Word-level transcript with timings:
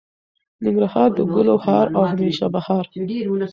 ننګرهار 0.63 1.09
د 1.17 1.19
ګلو 1.33 1.55
هار 1.65 1.85
او 1.97 2.03
همیشه 2.11 2.45
بهار. 2.53 2.83